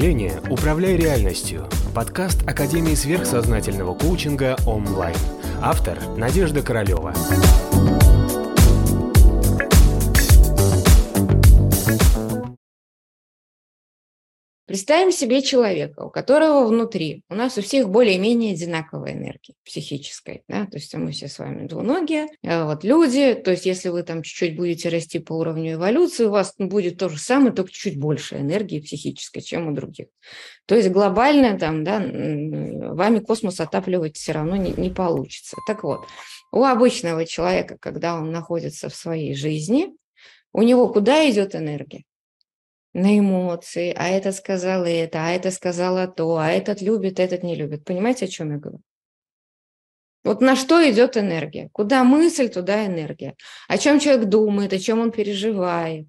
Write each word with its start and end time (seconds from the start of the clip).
мышления 0.00 0.40
«Управляй 0.48 0.96
реальностью»– 0.96 1.66
подкаст 1.94 2.48
Академии 2.48 2.94
сверхсознательного 2.94 3.92
коучинга 3.92 4.56
онлайн. 4.66 5.14
Автор– 5.60 5.98
Надежда 6.16 6.62
Королева. 6.62 7.12
Представим 14.70 15.10
себе 15.10 15.42
человека, 15.42 16.04
у 16.04 16.10
которого 16.10 16.64
внутри, 16.64 17.24
у 17.28 17.34
нас 17.34 17.58
у 17.58 17.60
всех 17.60 17.88
более-менее 17.88 18.52
одинаковая 18.52 19.14
энергия 19.14 19.54
психическая, 19.64 20.42
да, 20.46 20.66
то 20.66 20.76
есть 20.76 20.94
мы 20.94 21.10
все 21.10 21.26
с 21.26 21.40
вами 21.40 21.66
двуногие, 21.66 22.28
а 22.46 22.66
вот 22.66 22.84
люди, 22.84 23.34
то 23.34 23.50
есть 23.50 23.66
если 23.66 23.88
вы 23.88 24.04
там 24.04 24.22
чуть-чуть 24.22 24.56
будете 24.56 24.88
расти 24.88 25.18
по 25.18 25.32
уровню 25.32 25.72
эволюции, 25.72 26.26
у 26.26 26.30
вас 26.30 26.54
будет 26.56 26.98
то 26.98 27.08
же 27.08 27.18
самое, 27.18 27.52
только 27.52 27.72
чуть 27.72 27.98
больше 27.98 28.36
энергии 28.36 28.78
психической, 28.78 29.42
чем 29.42 29.66
у 29.66 29.74
других. 29.74 30.06
То 30.66 30.76
есть 30.76 30.90
глобально 30.90 31.58
там, 31.58 31.82
да, 31.82 31.98
вами 31.98 33.18
космос 33.18 33.58
отапливать 33.58 34.18
все 34.18 34.30
равно 34.30 34.54
не, 34.54 34.70
не 34.70 34.90
получится. 34.90 35.56
Так 35.66 35.82
вот, 35.82 36.06
у 36.52 36.62
обычного 36.62 37.26
человека, 37.26 37.76
когда 37.80 38.14
он 38.14 38.30
находится 38.30 38.88
в 38.88 38.94
своей 38.94 39.34
жизни, 39.34 39.88
у 40.52 40.62
него 40.62 40.92
куда 40.92 41.28
идет 41.28 41.56
энергия? 41.56 42.04
На 42.92 43.18
эмоции, 43.18 43.94
а 43.96 44.08
это 44.08 44.32
сказал 44.32 44.84
это, 44.84 45.24
а 45.24 45.30
это 45.30 45.50
сказала 45.50 46.08
то, 46.08 46.36
а 46.36 46.48
этот 46.48 46.82
любит, 46.82 47.20
этот 47.20 47.42
не 47.42 47.54
любит. 47.54 47.84
Понимаете, 47.84 48.26
о 48.26 48.28
чем 48.28 48.52
я 48.52 48.58
говорю? 48.58 48.80
Вот 50.22 50.40
на 50.42 50.54
что 50.54 50.78
идет 50.90 51.16
энергия? 51.16 51.70
Куда 51.72 52.04
мысль, 52.04 52.48
туда 52.50 52.86
энергия. 52.86 53.36
О 53.68 53.78
чем 53.78 54.00
человек 54.00 54.28
думает, 54.28 54.72
о 54.72 54.78
чем 54.78 55.00
он 55.00 55.12
переживает. 55.12 56.06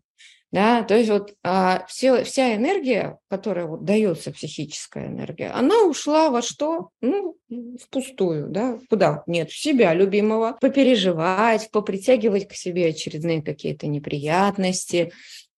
Да, 0.51 0.83
то 0.83 0.97
есть 0.97 1.09
вот 1.09 1.33
а, 1.43 1.85
все, 1.87 2.25
вся 2.25 2.53
энергия, 2.55 3.17
которая 3.29 3.67
вот 3.67 3.85
дается, 3.85 4.31
психическая 4.31 5.07
энергия, 5.07 5.49
она 5.51 5.83
ушла 5.83 6.29
во 6.29 6.41
что? 6.41 6.89
Ну, 6.99 7.37
впустую, 7.81 8.49
да, 8.49 8.77
куда? 8.89 9.23
Нет, 9.27 9.49
в 9.49 9.57
себя 9.57 9.93
любимого, 9.93 10.57
попереживать, 10.59 11.71
попритягивать 11.71 12.49
к 12.49 12.53
себе 12.53 12.87
очередные 12.87 13.41
какие-то 13.41 13.87
неприятности, 13.87 15.13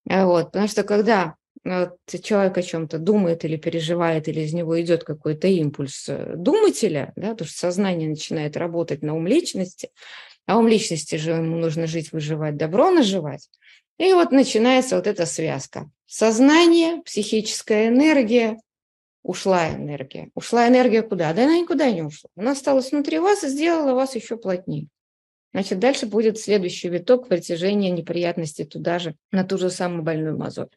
вот, 0.05 0.47
потому 0.47 0.67
что 0.67 0.83
когда 0.83 1.35
э, 1.63 1.89
человек 2.05 2.57
о 2.57 2.61
чем-то 2.61 2.97
думает 2.97 3.45
или 3.45 3.57
переживает, 3.57 4.27
или 4.27 4.41
из 4.41 4.53
него 4.53 4.79
идет 4.81 5.03
какой-то 5.03 5.47
импульс 5.47 6.09
э, 6.09 6.33
думателя, 6.35 7.13
да, 7.15 7.35
то 7.35 7.45
что 7.45 7.57
сознание 7.57 8.09
начинает 8.09 8.57
работать 8.57 9.01
на 9.01 9.15
ум 9.15 9.27
личности, 9.27 9.89
а 10.45 10.57
ум 10.57 10.67
личности 10.67 11.15
же 11.15 11.31
ему 11.31 11.57
нужно 11.57 11.87
жить, 11.87 12.11
выживать, 12.11 12.57
добро 12.57 12.91
наживать. 12.91 13.49
И 13.97 14.11
вот 14.13 14.31
начинается 14.31 14.95
вот 14.95 15.07
эта 15.07 15.25
связка. 15.25 15.89
Сознание, 16.05 17.01
психическая 17.03 17.87
энергия, 17.87 18.57
ушла 19.23 19.69
энергия. 19.69 20.29
Ушла 20.35 20.67
энергия 20.67 21.01
куда? 21.01 21.33
Да 21.33 21.43
она 21.43 21.57
никуда 21.57 21.89
не 21.91 22.01
ушла. 22.01 22.29
Она 22.35 22.51
осталась 22.51 22.91
внутри 22.91 23.19
вас 23.19 23.43
и 23.43 23.47
сделала 23.47 23.93
вас 23.93 24.15
еще 24.15 24.35
плотнее. 24.37 24.87
Значит, 25.53 25.79
дальше 25.79 26.07
будет 26.07 26.39
следующий 26.39 26.89
виток 26.89 27.27
притяжения 27.27 27.91
неприятностей 27.91 28.65
туда 28.65 28.97
же, 28.99 29.15
на 29.31 29.43
ту 29.43 29.57
же 29.57 29.69
самую 29.69 30.01
больную 30.01 30.37
мозоль. 30.37 30.69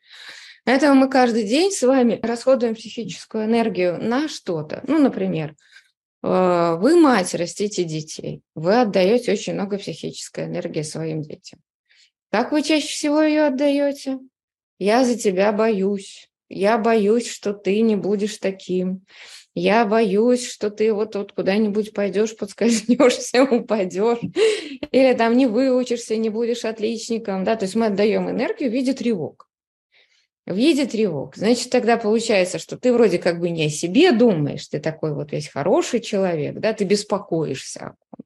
Поэтому 0.64 0.94
мы 1.00 1.08
каждый 1.08 1.44
день 1.44 1.70
с 1.70 1.82
вами 1.82 2.18
расходуем 2.22 2.74
психическую 2.74 3.44
энергию 3.44 3.98
на 4.02 4.28
что-то. 4.28 4.82
Ну, 4.86 4.98
например, 4.98 5.54
э, 6.22 6.76
вы 6.78 6.96
мать, 7.00 7.34
растите 7.34 7.84
детей, 7.84 8.42
вы 8.54 8.80
отдаете 8.80 9.32
очень 9.32 9.54
много 9.54 9.78
психической 9.78 10.44
энергии 10.44 10.82
своим 10.82 11.22
детям. 11.22 11.60
Как 12.30 12.52
вы 12.52 12.62
чаще 12.62 12.88
всего 12.88 13.22
ее 13.22 13.46
отдаете? 13.46 14.18
Я 14.78 15.04
за 15.04 15.16
тебя 15.16 15.52
боюсь. 15.52 16.28
Я 16.48 16.78
боюсь, 16.78 17.28
что 17.30 17.54
ты 17.54 17.80
не 17.80 17.96
будешь 17.96 18.36
таким 18.36 19.04
я 19.58 19.86
боюсь, 19.86 20.46
что 20.46 20.68
ты 20.68 20.92
вот, 20.92 21.16
вот 21.16 21.32
куда-нибудь 21.32 21.94
пойдешь, 21.94 22.36
подскользнешься, 22.36 23.42
упадешь, 23.50 24.18
или 24.92 25.14
там 25.14 25.34
не 25.34 25.46
выучишься, 25.46 26.14
не 26.16 26.28
будешь 26.28 26.66
отличником, 26.66 27.42
да, 27.42 27.56
то 27.56 27.64
есть 27.64 27.74
мы 27.74 27.86
отдаем 27.86 28.28
энергию 28.28 28.70
в 28.70 28.74
виде 28.74 28.92
тревог. 28.92 29.48
В 30.44 30.54
виде 30.54 30.84
тревог. 30.84 31.36
Значит, 31.36 31.70
тогда 31.70 31.96
получается, 31.96 32.58
что 32.58 32.76
ты 32.76 32.92
вроде 32.92 33.18
как 33.18 33.40
бы 33.40 33.48
не 33.48 33.64
о 33.64 33.70
себе 33.70 34.12
думаешь, 34.12 34.68
ты 34.68 34.78
такой 34.78 35.14
вот 35.14 35.32
весь 35.32 35.48
хороший 35.48 36.00
человек, 36.00 36.56
да, 36.58 36.74
ты 36.74 36.84
беспокоишься 36.84 37.94
о. 38.10 38.25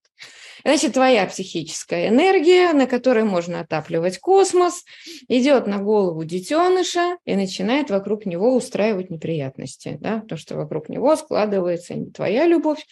Значит, 0.64 0.94
твоя 0.94 1.26
психическая 1.26 2.08
энергия, 2.08 2.72
на 2.72 2.86
которой 2.86 3.24
можно 3.24 3.60
отапливать 3.60 4.18
космос, 4.18 4.84
идет 5.28 5.66
на 5.66 5.78
голову 5.78 6.24
детеныша 6.24 7.16
и 7.24 7.36
начинает 7.36 7.90
вокруг 7.90 8.26
него 8.26 8.54
устраивать 8.54 9.10
неприятности, 9.10 9.98
да, 10.00 10.18
потому 10.18 10.38
что 10.38 10.56
вокруг 10.56 10.88
него 10.88 11.16
складывается 11.16 11.94
не 11.94 12.10
твоя 12.10 12.46
любовь 12.46 12.86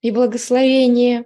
и 0.00 0.10
благословение, 0.10 1.24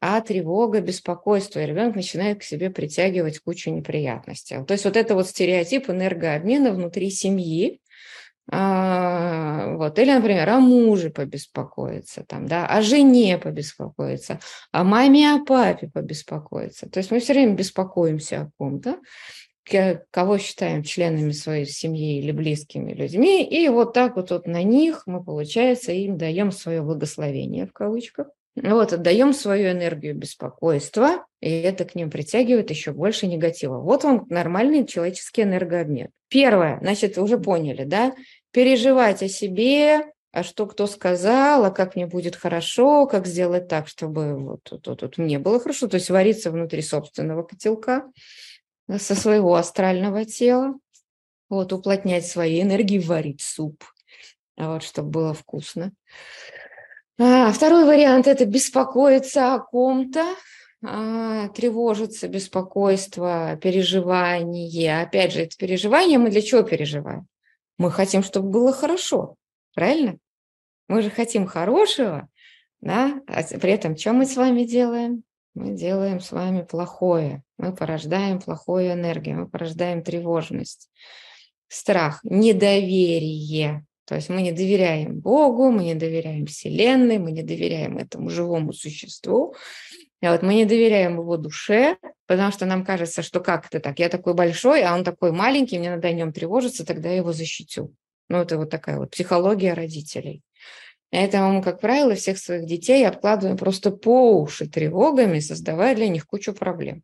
а 0.00 0.20
тревога, 0.22 0.80
беспокойство, 0.80 1.60
и 1.60 1.66
ребенок 1.66 1.94
начинает 1.94 2.40
к 2.40 2.42
себе 2.42 2.70
притягивать 2.70 3.38
кучу 3.40 3.70
неприятностей. 3.70 4.56
То 4.66 4.72
есть 4.72 4.84
вот 4.84 4.96
это 4.96 5.14
вот 5.14 5.28
стереотип 5.28 5.90
энергообмена 5.90 6.72
внутри 6.72 7.10
семьи, 7.10 7.80
а, 8.52 9.76
вот. 9.76 9.98
Или, 9.98 10.12
например, 10.12 10.48
о 10.48 10.60
муже 10.60 11.10
побеспокоиться, 11.10 12.24
там, 12.26 12.46
да, 12.46 12.66
о 12.66 12.82
жене 12.82 13.38
побеспокоиться, 13.38 14.40
о 14.72 14.82
маме, 14.82 15.34
о 15.34 15.44
папе 15.44 15.88
побеспокоиться. 15.92 16.88
То 16.88 16.98
есть 16.98 17.10
мы 17.10 17.20
все 17.20 17.32
время 17.32 17.54
беспокоимся 17.54 18.42
о 18.42 18.50
ком-то, 18.58 18.98
кого 20.10 20.38
считаем 20.38 20.82
членами 20.82 21.30
своей 21.30 21.66
семьи 21.66 22.18
или 22.18 22.32
близкими 22.32 22.92
людьми, 22.92 23.44
и 23.44 23.68
вот 23.68 23.92
так 23.92 24.16
вот, 24.16 24.30
вот 24.30 24.46
на 24.46 24.64
них 24.64 25.04
мы, 25.06 25.22
получается, 25.22 25.92
им 25.92 26.18
даем 26.18 26.50
свое 26.50 26.82
благословение, 26.82 27.66
в 27.66 27.72
кавычках, 27.72 28.28
вот, 28.56 28.92
отдаем 28.92 29.32
свою 29.32 29.70
энергию 29.70 30.16
беспокойства, 30.16 31.24
и 31.40 31.48
это 31.48 31.84
к 31.84 31.94
ним 31.94 32.10
притягивает 32.10 32.70
еще 32.70 32.90
больше 32.90 33.28
негатива. 33.28 33.78
Вот 33.78 34.02
вам 34.02 34.26
нормальный 34.28 34.84
человеческий 34.84 35.42
энергообмен. 35.42 36.08
Первое, 36.28 36.78
значит, 36.80 37.16
уже 37.16 37.38
поняли, 37.38 37.84
да, 37.84 38.12
переживать 38.52 39.22
о 39.22 39.28
себе, 39.28 40.12
а 40.32 40.42
что 40.42 40.66
кто 40.66 40.86
сказал, 40.86 41.64
а 41.64 41.70
как 41.70 41.96
мне 41.96 42.06
будет 42.06 42.36
хорошо, 42.36 43.06
как 43.06 43.26
сделать 43.26 43.68
так, 43.68 43.88
чтобы 43.88 44.36
вот, 44.36 44.60
вот, 44.70 44.86
вот, 44.86 45.02
вот 45.02 45.18
мне 45.18 45.38
было 45.38 45.58
хорошо, 45.58 45.88
то 45.88 45.96
есть 45.96 46.10
вариться 46.10 46.50
внутри 46.50 46.82
собственного 46.82 47.42
котелка 47.42 48.04
со 48.88 49.14
своего 49.14 49.54
астрального 49.54 50.24
тела, 50.24 50.74
вот, 51.48 51.72
уплотнять 51.72 52.26
свои 52.26 52.62
энергии, 52.62 52.98
варить 52.98 53.40
суп, 53.40 53.84
вот, 54.56 54.82
чтобы 54.82 55.10
было 55.10 55.34
вкусно. 55.34 55.92
А, 57.18 57.52
второй 57.52 57.84
вариант– 57.84 58.26
это 58.28 58.46
беспокоиться 58.46 59.54
о 59.54 59.58
ком-то, 59.58 60.24
а, 60.82 61.48
тревожиться, 61.48 62.28
беспокойство, 62.28 63.58
переживание. 63.60 65.02
Опять 65.02 65.32
же, 65.32 65.40
это 65.42 65.56
переживание 65.56 66.18
мы 66.18 66.30
для 66.30 66.40
чего 66.40 66.62
переживаем? 66.62 67.26
Мы 67.80 67.90
хотим, 67.90 68.22
чтобы 68.22 68.50
было 68.50 68.74
хорошо, 68.74 69.36
правильно? 69.74 70.18
Мы 70.86 71.00
же 71.00 71.08
хотим 71.08 71.46
хорошего, 71.46 72.28
да? 72.82 73.22
А 73.26 73.42
при 73.42 73.72
этом 73.72 73.96
что 73.96 74.12
мы 74.12 74.26
с 74.26 74.36
вами 74.36 74.64
делаем? 74.64 75.22
Мы 75.54 75.72
делаем 75.72 76.20
с 76.20 76.30
вами 76.30 76.60
плохое. 76.60 77.42
Мы 77.56 77.74
порождаем 77.74 78.38
плохую 78.38 78.92
энергию, 78.92 79.38
мы 79.38 79.48
порождаем 79.48 80.02
тревожность, 80.02 80.90
страх, 81.68 82.20
недоверие. 82.22 83.86
То 84.04 84.14
есть 84.14 84.28
мы 84.28 84.42
не 84.42 84.52
доверяем 84.52 85.18
Богу, 85.18 85.70
мы 85.70 85.84
не 85.84 85.94
доверяем 85.94 86.44
Вселенной, 86.44 87.16
мы 87.16 87.32
не 87.32 87.42
доверяем 87.42 87.96
этому 87.96 88.28
живому 88.28 88.74
существу. 88.74 89.54
А 90.22 90.32
вот 90.32 90.42
мы 90.42 90.54
не 90.54 90.66
доверяем 90.66 91.18
его 91.18 91.36
душе, 91.36 91.96
потому 92.26 92.52
что 92.52 92.66
нам 92.66 92.84
кажется, 92.84 93.22
что 93.22 93.40
как 93.40 93.66
это 93.66 93.80
так, 93.80 93.98
я 93.98 94.08
такой 94.08 94.34
большой, 94.34 94.82
а 94.82 94.94
он 94.94 95.02
такой 95.02 95.32
маленький, 95.32 95.78
мне 95.78 95.90
надо 95.90 96.08
о 96.08 96.12
нем 96.12 96.32
тревожиться, 96.32 96.84
тогда 96.84 97.08
я 97.08 97.16
его 97.16 97.32
защитю. 97.32 97.94
Ну, 98.28 98.38
это 98.38 98.58
вот 98.58 98.70
такая 98.70 98.98
вот 98.98 99.10
психология 99.10 99.72
родителей. 99.72 100.42
Поэтому 101.10 101.54
мы, 101.54 101.62
как 101.62 101.80
правило, 101.80 102.14
всех 102.14 102.38
своих 102.38 102.66
детей 102.66 103.06
обкладываем 103.06 103.56
просто 103.56 103.90
по 103.90 104.40
уши 104.40 104.68
тревогами, 104.68 105.40
создавая 105.40 105.96
для 105.96 106.08
них 106.08 106.26
кучу 106.26 106.52
проблем. 106.52 107.02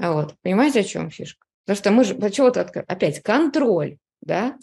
А 0.00 0.12
вот, 0.12 0.34
понимаете, 0.42 0.80
о 0.80 0.84
чем 0.84 1.10
фишка? 1.10 1.46
Потому 1.64 1.76
что 1.76 1.90
мы 1.90 2.04
же, 2.04 2.14
почему-то 2.14 2.62
опять 2.62 3.22
контроль, 3.22 3.98
да, 4.20 4.56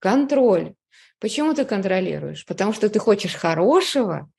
контроль. 0.00 0.74
Почему 1.20 1.54
ты 1.54 1.64
контролируешь? 1.64 2.44
Потому 2.44 2.72
что 2.72 2.88
ты 2.90 2.98
хочешь 2.98 3.34
хорошего, 3.34 4.30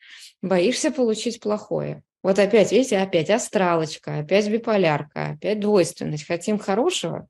боишься 0.41 0.91
получить 0.91 1.39
плохое. 1.39 2.03
Вот 2.23 2.37
опять, 2.37 2.71
видите, 2.71 2.97
опять 2.97 3.29
астралочка, 3.29 4.19
опять 4.19 4.47
биполярка, 4.49 5.31
опять 5.31 5.59
двойственность. 5.59 6.27
Хотим 6.27 6.59
хорошего, 6.59 7.27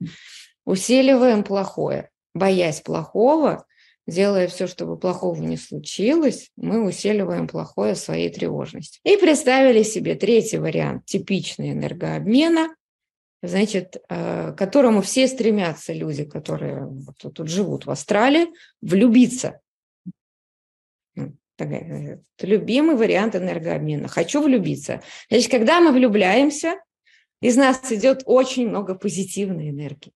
усиливаем 0.66 1.44
плохое. 1.44 2.10
Боясь 2.34 2.82
плохого, 2.82 3.66
делая 4.08 4.48
все, 4.48 4.68
чтобы 4.68 4.98
плохого 4.98 5.36
не 5.36 5.58
случилось, 5.58 6.50
мы 6.56 6.86
усиливаем 6.86 7.48
плохое 7.48 7.96
своей 7.96 8.30
тревожности. 8.30 9.00
И 9.04 9.18
представили 9.18 9.84
себе 9.84 10.16
третий 10.16 10.58
вариант 10.58 11.06
типичный 11.06 11.72
энергообмена, 11.72 12.76
значит, 13.42 13.98
э, 14.10 14.52
к 14.52 14.58
которому 14.58 15.02
все 15.02 15.28
стремятся 15.28 15.94
люди, 15.94 16.26
которые 16.26 16.90
тут 17.34 17.48
живут 17.48 17.86
в 17.86 17.92
Австралии, 17.92 18.48
влюбиться. 18.82 19.60
Такая, 21.62 22.24
любимый 22.42 22.96
вариант 22.96 23.36
энергообмена. 23.36 24.08
Хочу 24.08 24.42
влюбиться. 24.42 25.02
Значит, 25.30 25.52
когда 25.52 25.80
мы 25.80 25.92
влюбляемся, 25.92 26.76
из 27.42 27.56
нас 27.56 27.92
идет 27.92 28.24
очень 28.26 28.70
много 28.70 28.96
позитивной 28.96 29.70
энергии. 29.70 30.12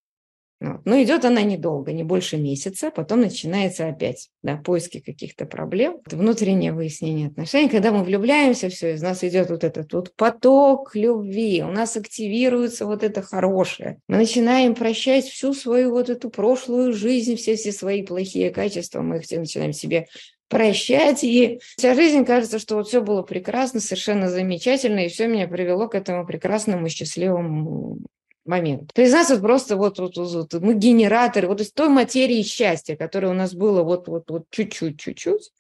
Вот. 0.61 0.81
Но 0.85 1.01
идет 1.03 1.25
она 1.25 1.41
недолго, 1.41 1.91
не 1.91 2.03
больше 2.03 2.37
месяца, 2.37 2.89
потом 2.89 3.19
начинается 3.19 3.87
опять 3.87 4.29
да, 4.41 4.55
поиски 4.55 5.01
каких-то 5.01 5.45
проблем, 5.45 5.99
внутреннее 6.05 6.71
выяснение 6.71 7.27
отношений. 7.27 7.67
Когда 7.67 7.91
мы 7.91 8.03
влюбляемся, 8.03 8.69
все, 8.69 8.93
из 8.93 9.01
нас 9.01 9.23
идет 9.23 9.49
вот 9.49 9.65
этот 9.65 9.91
вот 9.91 10.15
поток 10.15 10.95
любви, 10.95 11.61
у 11.61 11.71
нас 11.71 11.97
активируется 11.97 12.85
вот 12.85 13.03
это 13.03 13.21
хорошее. 13.21 13.99
Мы 14.07 14.17
начинаем 14.17 14.75
прощать 14.75 15.25
всю 15.25 15.53
свою 15.53 15.91
вот 15.91 16.09
эту 16.09 16.29
прошлую 16.29 16.93
жизнь, 16.93 17.35
все, 17.35 17.55
все 17.55 17.73
свои 17.73 18.03
плохие 18.03 18.49
качества, 18.49 19.01
мы 19.01 19.17
их 19.17 19.23
все 19.23 19.39
начинаем 19.39 19.73
себе 19.73 20.07
прощать. 20.47 21.23
И 21.23 21.59
вся 21.77 21.95
жизнь 21.95 22.25
кажется, 22.25 22.59
что 22.59 22.75
вот 22.75 22.87
все 22.87 23.01
было 23.01 23.21
прекрасно, 23.21 23.79
совершенно 23.79 24.29
замечательно, 24.29 25.05
и 25.05 25.09
все 25.09 25.27
меня 25.27 25.47
привело 25.47 25.87
к 25.87 25.95
этому 25.95 26.25
прекрасному, 26.25 26.89
счастливому 26.89 27.99
момент. 28.45 28.93
То 28.93 29.01
есть 29.01 29.13
нас 29.13 29.29
вот 29.29 29.41
просто 29.41 29.75
вот, 29.75 29.97
вот, 29.99 30.15
вот 30.17 30.53
мы 30.53 30.75
генераторы 30.75 31.47
вот 31.47 31.61
из 31.61 31.71
той 31.71 31.89
материи 31.89 32.43
счастья, 32.43 32.95
которая 32.95 33.31
у 33.31 33.35
нас 33.35 33.53
было 33.53 33.83
вот, 33.83 34.07
вот, 34.07 34.29
вот 34.29 34.45
чуть-чуть, 34.51 34.99
чуть-чуть, 34.99 35.51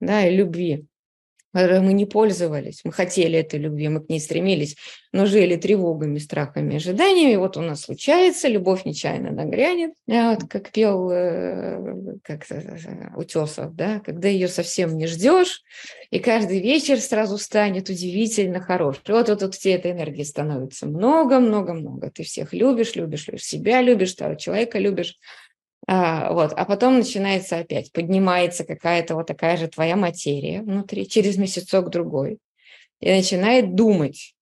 да, 0.00 0.26
и 0.26 0.34
любви 0.34 0.86
мы 1.52 1.92
не 1.92 2.06
пользовались, 2.06 2.80
мы 2.84 2.92
хотели 2.92 3.38
этой 3.38 3.60
любви, 3.60 3.88
мы 3.88 4.00
к 4.00 4.08
ней 4.08 4.20
стремились, 4.20 4.76
но 5.12 5.26
жили 5.26 5.56
тревогами, 5.56 6.18
страхами, 6.18 6.76
ожиданиями. 6.76 7.32
И 7.32 7.36
вот 7.36 7.56
у 7.56 7.60
нас 7.60 7.82
случается, 7.82 8.48
любовь 8.48 8.84
нечаянно 8.84 9.30
нагрянет, 9.30 9.92
вот, 10.06 10.48
как 10.48 10.70
пел 10.70 11.10
э, 11.10 12.18
как 12.22 12.46
Утесов, 13.16 13.74
да, 13.74 14.00
когда 14.00 14.28
ее 14.28 14.48
совсем 14.48 14.96
не 14.96 15.06
ждешь, 15.06 15.62
и 16.10 16.18
каждый 16.18 16.60
вечер 16.60 16.98
сразу 17.00 17.38
станет 17.38 17.88
удивительно 17.88 18.60
хорош. 18.60 18.96
И 19.06 19.12
вот, 19.12 19.28
вот, 19.28 19.42
вот 19.42 19.54
все 19.54 19.72
этой 19.72 19.92
энергии 19.92 20.22
становится 20.22 20.86
много-много-много. 20.86 22.10
Ты 22.10 22.22
всех 22.22 22.52
любишь, 22.52 22.96
любишь, 22.96 23.26
любишь 23.26 23.44
себя, 23.44 23.82
любишь, 23.82 24.14
того 24.14 24.34
человека 24.34 24.78
любишь. 24.78 25.16
А, 25.88 26.32
вот, 26.32 26.52
а 26.56 26.64
потом 26.64 26.98
начинается 26.98 27.58
опять, 27.58 27.92
поднимается 27.92 28.64
какая-то 28.64 29.14
вот 29.14 29.26
такая 29.26 29.56
же 29.56 29.68
твоя 29.68 29.96
материя 29.96 30.62
внутри, 30.62 31.08
через 31.08 31.36
месяцок 31.36 31.90
другой, 31.90 32.38
и 33.00 33.10
начинает 33.10 33.74
думать, 33.74 34.34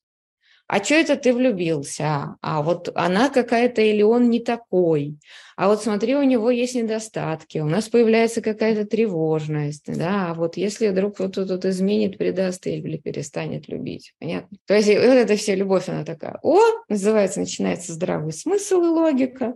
а 0.73 0.85
что 0.85 0.95
это 0.95 1.17
ты 1.17 1.35
влюбился? 1.35 2.37
А 2.41 2.63
вот 2.63 2.93
она 2.95 3.29
какая-то 3.29 3.83
или 3.83 4.03
он 4.03 4.31
не 4.31 4.39
такой. 4.39 5.19
А 5.57 5.67
вот 5.67 5.83
смотри, 5.83 6.15
у 6.15 6.23
него 6.23 6.49
есть 6.49 6.77
недостатки, 6.77 7.59
у 7.59 7.65
нас 7.65 7.89
появляется 7.89 8.41
какая-то 8.41 8.87
тревожность, 8.87 9.93
да, 9.93 10.31
а 10.31 10.35
вот 10.35 10.57
если 10.57 10.87
вдруг 10.87 11.19
вот 11.19 11.35
тут 11.35 11.51
вот 11.51 11.65
изменит, 11.65 12.19
предаст 12.19 12.69
или 12.69 12.99
перестанет 12.99 13.67
любить, 13.67 14.15
понятно? 14.21 14.59
То 14.67 14.75
есть 14.75 14.87
вот 14.87 14.95
эта 14.97 15.35
вся 15.35 15.57
любовь, 15.57 15.89
она 15.89 16.05
такая, 16.05 16.39
о, 16.45 16.61
называется, 16.89 17.41
начинается 17.41 17.93
здравый 17.93 18.33
смысл 18.33 18.77
и 18.77 18.89
логика, 18.89 19.55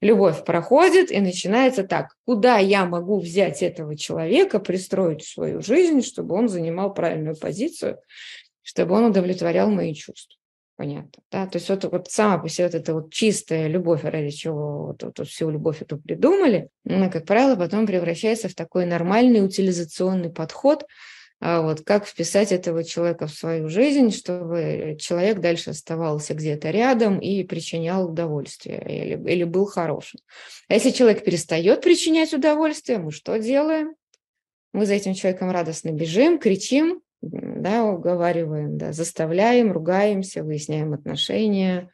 Любовь 0.00 0.44
проходит, 0.44 1.10
и 1.10 1.20
начинается 1.20 1.84
так, 1.84 2.14
куда 2.26 2.58
я 2.58 2.84
могу 2.84 3.18
взять 3.18 3.62
этого 3.62 3.96
человека, 3.96 4.58
пристроить 4.58 5.22
в 5.22 5.32
свою 5.32 5.62
жизнь, 5.62 6.02
чтобы 6.02 6.34
он 6.34 6.48
занимал 6.48 6.92
правильную 6.92 7.36
позицию, 7.36 7.98
чтобы 8.62 8.96
он 8.96 9.06
удовлетворял 9.06 9.70
мои 9.70 9.94
чувства. 9.94 10.36
Понятно, 10.76 11.22
да? 11.30 11.46
То 11.46 11.58
есть 11.58 11.68
вот, 11.68 11.84
вот 11.84 12.10
сама 12.10 12.38
по 12.38 12.48
себе 12.48 12.66
вот 12.66 12.74
эта 12.74 12.94
вот 12.94 13.12
чистая 13.12 13.68
любовь, 13.68 14.02
ради 14.02 14.30
чего 14.30 14.86
вот, 14.86 15.02
вот, 15.04 15.18
вот 15.18 15.28
всю 15.28 15.48
любовь 15.48 15.80
эту 15.80 15.98
придумали, 15.98 16.68
она, 16.84 17.08
как 17.08 17.26
правило, 17.26 17.54
потом 17.54 17.86
превращается 17.86 18.48
в 18.48 18.54
такой 18.54 18.84
нормальный 18.84 19.44
утилизационный 19.44 20.30
подход– 20.30 20.84
а 21.46 21.60
вот 21.60 21.82
как 21.82 22.06
вписать 22.06 22.52
этого 22.52 22.82
человека 22.84 23.26
в 23.26 23.30
свою 23.30 23.68
жизнь, 23.68 24.12
чтобы 24.12 24.96
человек 24.98 25.40
дальше 25.40 25.70
оставался 25.70 26.32
где-то 26.32 26.70
рядом 26.70 27.18
и 27.18 27.44
причинял 27.44 28.08
удовольствие 28.08 28.82
или, 28.88 29.30
или 29.30 29.44
был 29.44 29.66
хорошим. 29.66 30.20
А 30.68 30.72
если 30.72 30.88
человек 30.88 31.22
перестает 31.22 31.82
причинять 31.82 32.32
удовольствие, 32.32 32.96
мы 32.96 33.10
что 33.10 33.38
делаем? 33.38 33.94
Мы 34.72 34.86
за 34.86 34.94
этим 34.94 35.12
человеком 35.12 35.50
радостно 35.50 35.90
бежим, 35.90 36.38
кричим, 36.38 37.02
да, 37.20 37.84
уговариваем, 37.84 38.78
да, 38.78 38.94
заставляем, 38.94 39.70
ругаемся, 39.70 40.44
выясняем 40.44 40.94
отношения, 40.94 41.90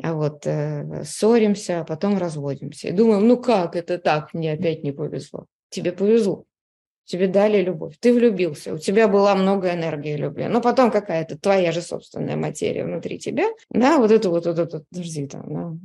а 0.00 0.14
вот 0.14 0.46
э, 0.46 1.02
ссоримся, 1.02 1.80
а 1.80 1.84
потом 1.84 2.16
разводимся. 2.16 2.86
И 2.86 2.92
думаем, 2.92 3.26
ну 3.26 3.38
как 3.38 3.74
это 3.74 3.98
так, 3.98 4.32
мне 4.34 4.52
опять 4.52 4.84
не 4.84 4.92
повезло. 4.92 5.46
Тебе 5.70 5.90
повезло 5.90 6.46
тебе 7.04 7.28
дали 7.28 7.62
любовь, 7.62 7.96
ты 8.00 8.12
влюбился, 8.12 8.74
у 8.74 8.78
тебя 8.78 9.08
была 9.08 9.34
много 9.34 9.72
энергии 9.72 10.16
любви, 10.16 10.46
но 10.48 10.60
потом 10.60 10.90
какая-то 10.90 11.38
твоя 11.38 11.72
же 11.72 11.82
собственная 11.82 12.36
материя 12.36 12.84
внутри 12.84 13.18
тебя, 13.18 13.48
да, 13.70 13.98
вот 13.98 14.10
это 14.10 14.30
вот, 14.30 14.46
вот 14.46 14.58
это, 14.58 14.84
подожди, 14.90 15.26
там, 15.26 15.80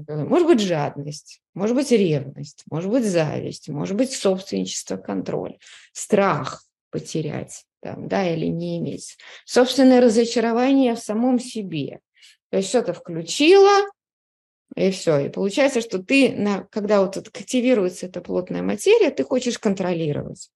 да, 0.00 0.16
может 0.24 0.46
быть 0.46 0.60
жадность, 0.60 1.40
может 1.54 1.76
быть 1.76 1.90
ревность, 1.90 2.64
может 2.70 2.90
быть 2.90 3.04
зависть, 3.04 3.68
может 3.68 3.96
быть 3.96 4.12
собственничество, 4.12 4.96
контроль, 4.96 5.58
страх 5.92 6.64
потерять, 6.90 7.64
там, 7.80 8.08
да, 8.08 8.28
или 8.28 8.46
не 8.46 8.78
иметь, 8.78 9.16
собственное 9.44 10.00
разочарование 10.00 10.94
в 10.94 10.98
самом 10.98 11.40
себе. 11.40 12.00
То 12.50 12.58
есть 12.58 12.68
что-то 12.68 12.92
включила, 12.92 13.86
и 14.74 14.90
все. 14.90 15.18
И 15.26 15.28
получается, 15.28 15.80
что 15.80 16.02
ты, 16.02 16.32
на, 16.32 16.66
когда 16.70 17.00
вот 17.00 17.16
активируется 17.16 18.06
эта 18.06 18.20
плотная 18.20 18.62
материя, 18.62 19.10
ты 19.10 19.24
хочешь 19.24 19.58
контролировать. 19.58 20.50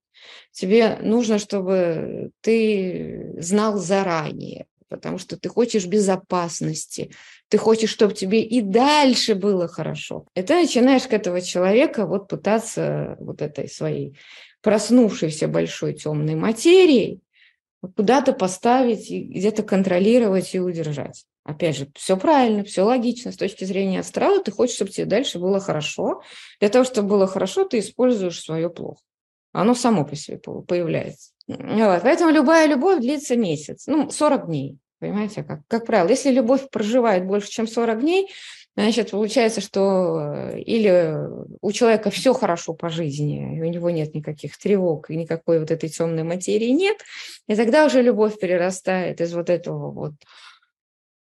Тебе 0.52 0.98
нужно, 1.02 1.38
чтобы 1.38 2.30
ты 2.40 3.34
знал 3.38 3.76
заранее, 3.78 4.66
потому 4.88 5.18
что 5.18 5.38
ты 5.38 5.48
хочешь 5.48 5.86
безопасности, 5.86 7.10
ты 7.48 7.58
хочешь, 7.58 7.90
чтобы 7.90 8.14
тебе 8.14 8.42
и 8.42 8.60
дальше 8.60 9.34
было 9.34 9.68
хорошо. 9.68 10.26
И 10.34 10.42
ты 10.42 10.54
начинаешь 10.54 11.06
к 11.06 11.12
этого 11.12 11.40
человека 11.40 12.06
вот 12.06 12.28
пытаться 12.28 13.16
вот 13.20 13.42
этой 13.42 13.68
своей 13.68 14.16
проснувшейся 14.62 15.48
большой 15.48 15.94
темной 15.94 16.34
материей 16.34 17.20
куда-то 17.94 18.32
поставить 18.32 19.10
и 19.10 19.22
где-то 19.22 19.62
контролировать 19.62 20.54
и 20.54 20.60
удержать. 20.60 21.24
Опять 21.46 21.76
же, 21.76 21.88
все 21.94 22.16
правильно, 22.16 22.64
все 22.64 22.82
логично. 22.82 23.30
С 23.30 23.36
точки 23.36 23.62
зрения 23.62 24.00
астрала 24.00 24.42
ты 24.42 24.50
хочешь, 24.50 24.74
чтобы 24.74 24.90
тебе 24.90 25.06
дальше 25.06 25.38
было 25.38 25.60
хорошо. 25.60 26.22
Для 26.58 26.68
того, 26.68 26.84
чтобы 26.84 27.08
было 27.08 27.28
хорошо, 27.28 27.64
ты 27.64 27.78
используешь 27.78 28.42
свое 28.42 28.68
плохо. 28.68 29.00
Оно 29.52 29.74
само 29.74 30.04
по 30.04 30.16
себе 30.16 30.38
появляется. 30.38 31.30
Вот. 31.46 32.02
Поэтому 32.02 32.32
любая 32.32 32.66
любовь 32.66 33.00
длится 33.00 33.36
месяц, 33.36 33.86
ну, 33.86 34.10
40 34.10 34.46
дней. 34.46 34.78
Понимаете, 34.98 35.44
как, 35.44 35.60
как 35.68 35.86
правило. 35.86 36.08
Если 36.08 36.32
любовь 36.32 36.68
проживает 36.68 37.24
больше, 37.24 37.48
чем 37.48 37.68
40 37.68 38.00
дней, 38.00 38.28
значит, 38.74 39.12
получается, 39.12 39.60
что 39.60 40.18
э, 40.18 40.60
или 40.62 41.16
у 41.60 41.70
человека 41.70 42.10
все 42.10 42.34
хорошо 42.34 42.74
по 42.74 42.88
жизни, 42.88 43.56
и 43.56 43.62
у 43.62 43.66
него 43.66 43.90
нет 43.90 44.14
никаких 44.14 44.58
тревог, 44.58 45.10
и 45.10 45.16
никакой 45.16 45.60
вот 45.60 45.70
этой 45.70 45.88
темной 45.90 46.24
материи 46.24 46.70
нет, 46.70 46.96
и 47.46 47.54
тогда 47.54 47.84
уже 47.84 48.02
любовь 48.02 48.36
перерастает 48.40 49.20
из 49.20 49.32
вот 49.32 49.48
этого 49.48 49.92
вот 49.92 50.14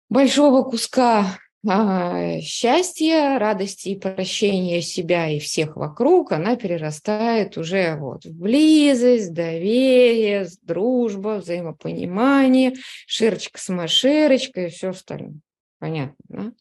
большого 0.09 0.63
куска 0.63 1.37
а, 1.67 2.39
счастья, 2.39 3.39
радости 3.39 3.89
и 3.89 3.99
прощения 3.99 4.81
себя 4.81 5.29
и 5.29 5.39
всех 5.39 5.75
вокруг, 5.75 6.31
она 6.31 6.55
перерастает 6.55 7.57
уже 7.57 7.95
вот 7.95 8.25
в 8.25 8.33
близость, 8.33 9.33
доверие, 9.33 10.47
дружба, 10.61 11.39
взаимопонимание, 11.39 12.73
широчка 13.05 13.59
с 13.59 13.69
маширочкой 13.69 14.67
и 14.67 14.69
все 14.69 14.89
остальное. 14.89 15.39
Понятно, 15.79 16.15
да? 16.29 16.51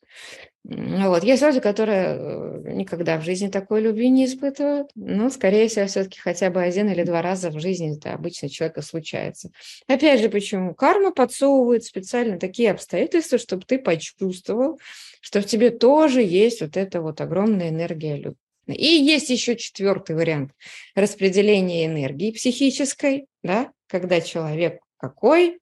Вот. 0.68 1.22
Есть 1.22 1.42
люди, 1.42 1.60
которые 1.60 2.16
э, 2.18 2.72
никогда 2.72 3.18
в 3.18 3.24
жизни 3.24 3.46
такой 3.46 3.82
любви 3.82 4.08
не 4.08 4.24
испытывают, 4.24 4.90
но, 4.96 5.30
скорее 5.30 5.68
всего, 5.68 5.86
все-таки 5.86 6.18
хотя 6.18 6.50
бы 6.50 6.60
один 6.60 6.90
или 6.90 7.04
два 7.04 7.22
раза 7.22 7.50
в 7.50 7.60
жизни 7.60 7.96
это 7.96 8.14
обычно 8.14 8.48
человека 8.48 8.82
случается. 8.82 9.50
Опять 9.86 10.20
же, 10.20 10.28
почему? 10.28 10.74
Карма 10.74 11.12
подсовывает 11.12 11.84
специально 11.84 12.36
такие 12.36 12.72
обстоятельства, 12.72 13.38
чтобы 13.38 13.62
ты 13.64 13.78
почувствовал, 13.78 14.80
что 15.20 15.40
в 15.40 15.46
тебе 15.46 15.70
тоже 15.70 16.20
есть 16.20 16.60
вот 16.60 16.76
эта 16.76 17.00
вот 17.00 17.20
огромная 17.20 17.68
энергия 17.68 18.16
любви. 18.16 18.40
И 18.66 18.86
есть 18.86 19.30
еще 19.30 19.54
четвертый 19.54 20.16
вариант 20.16 20.50
распределения 20.96 21.86
энергии 21.86 22.32
психической, 22.32 23.26
да, 23.44 23.70
когда 23.86 24.20
человек 24.20 24.80
какой, 24.96 25.60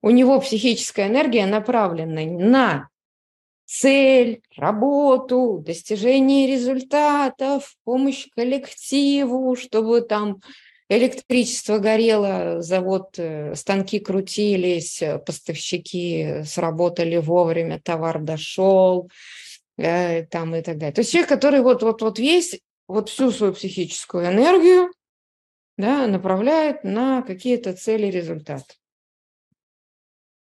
у 0.00 0.10
него 0.10 0.38
психическая 0.38 1.08
энергия 1.08 1.46
направлена 1.46 2.22
на 2.22 2.88
цель, 3.80 4.40
работу, 4.56 5.62
достижение 5.64 6.46
результатов, 6.46 7.74
помощь 7.84 8.28
коллективу, 8.34 9.56
чтобы 9.56 10.02
там 10.02 10.40
электричество 10.88 11.78
горело, 11.78 12.62
завод, 12.62 13.14
э, 13.18 13.54
станки 13.56 13.98
крутились, 13.98 15.02
э, 15.02 15.18
поставщики 15.18 16.42
сработали 16.44 17.16
вовремя, 17.16 17.80
товар 17.82 18.20
дошел, 18.20 19.10
э, 19.76 20.24
там 20.26 20.54
и 20.54 20.62
так 20.62 20.78
далее. 20.78 20.92
То 20.92 21.00
есть 21.00 21.10
человек, 21.10 21.28
который 21.28 21.60
вот, 21.60 21.82
вот, 21.82 22.00
вот 22.00 22.18
весь, 22.18 22.60
вот 22.86 23.08
всю 23.08 23.32
свою 23.32 23.54
психическую 23.54 24.26
энергию 24.26 24.92
да, 25.76 26.06
направляет 26.06 26.84
на 26.84 27.22
какие-то 27.22 27.72
цели 27.72 28.06
результаты. 28.06 28.74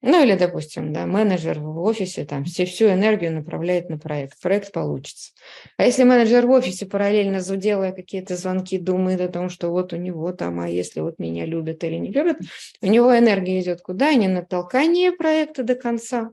Ну 0.00 0.22
или, 0.22 0.36
допустим, 0.36 0.92
да, 0.92 1.06
менеджер 1.06 1.58
в 1.58 1.80
офисе 1.80 2.24
там 2.24 2.44
все, 2.44 2.66
всю 2.66 2.86
энергию 2.86 3.32
направляет 3.32 3.90
на 3.90 3.98
проект. 3.98 4.40
Проект 4.40 4.70
получится. 4.70 5.32
А 5.76 5.84
если 5.84 6.04
менеджер 6.04 6.46
в 6.46 6.50
офисе 6.50 6.86
параллельно 6.86 7.40
делая 7.56 7.90
какие-то 7.90 8.36
звонки, 8.36 8.78
думает 8.78 9.20
о 9.20 9.28
том, 9.28 9.50
что 9.50 9.70
вот 9.70 9.92
у 9.92 9.96
него 9.96 10.32
там, 10.32 10.60
а 10.60 10.68
если 10.68 11.00
вот 11.00 11.18
меня 11.18 11.46
любят 11.46 11.82
или 11.82 11.96
не 11.96 12.12
любят, 12.12 12.38
у 12.80 12.86
него 12.86 13.16
энергия 13.16 13.60
идет 13.60 13.80
куда? 13.80 14.14
Не 14.14 14.28
на 14.28 14.44
толкание 14.44 15.10
проекта 15.10 15.64
до 15.64 15.74
конца, 15.74 16.30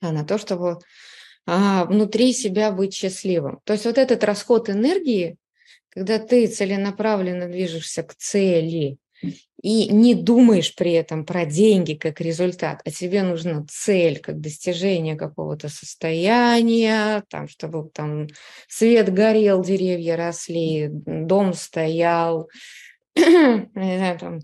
а 0.00 0.10
на 0.10 0.24
то, 0.24 0.36
чтобы 0.36 0.78
а, 1.46 1.84
внутри 1.84 2.32
себя 2.32 2.72
быть 2.72 2.94
счастливым. 2.94 3.60
То 3.62 3.74
есть 3.74 3.84
вот 3.84 3.96
этот 3.96 4.24
расход 4.24 4.68
энергии, 4.68 5.36
когда 5.88 6.18
ты 6.18 6.48
целенаправленно 6.48 7.48
движешься 7.48 8.02
к 8.02 8.16
цели, 8.16 8.98
и 9.62 9.92
не 9.92 10.14
думаешь 10.14 10.74
при 10.74 10.92
этом 10.92 11.24
про 11.24 11.44
деньги 11.44 11.94
как 11.94 12.20
результат, 12.20 12.80
а 12.84 12.90
тебе 12.90 13.22
нужна 13.22 13.64
цель 13.68 14.20
как 14.20 14.40
достижение 14.40 15.16
какого-то 15.16 15.68
состояния, 15.68 17.24
там, 17.28 17.48
чтобы 17.48 17.90
там 17.90 18.28
свет 18.68 19.12
горел, 19.12 19.62
деревья 19.62 20.16
росли, 20.16 20.88
дом 20.90 21.54
стоял, 21.54 22.48
знаю, 23.16 24.18
там, 24.18 24.40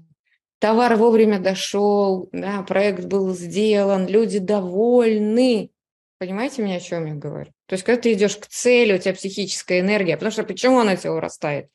товар 0.58 0.96
вовремя 0.96 1.38
дошел, 1.38 2.28
да, 2.32 2.62
проект 2.62 3.04
был 3.04 3.34
сделан, 3.34 4.06
люди 4.06 4.38
довольны. 4.38 5.70
Понимаете 6.18 6.62
меня, 6.62 6.76
о 6.76 6.80
чем 6.80 7.06
я 7.06 7.14
говорю? 7.14 7.52
То 7.66 7.74
есть, 7.74 7.84
когда 7.84 8.02
ты 8.02 8.12
идешь 8.12 8.36
к 8.36 8.46
цели, 8.46 8.94
у 8.94 8.98
тебя 8.98 9.14
психическая 9.14 9.80
энергия, 9.80 10.14
потому 10.16 10.32
что 10.32 10.42
почему 10.42 10.78
она 10.78 10.96
тебя 10.96 11.12
урастает? 11.12 11.68